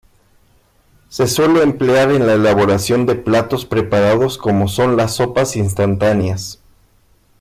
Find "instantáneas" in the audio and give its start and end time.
5.55-6.59